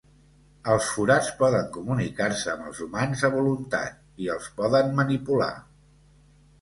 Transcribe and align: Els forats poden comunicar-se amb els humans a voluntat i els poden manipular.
Els 0.75 0.87
forats 0.93 1.27
poden 1.41 1.67
comunicar-se 1.75 2.51
amb 2.53 2.69
els 2.71 2.81
humans 2.85 3.25
a 3.29 3.33
voluntat 3.35 4.01
i 4.25 4.31
els 4.37 4.49
poden 4.63 4.91
manipular. 5.01 5.55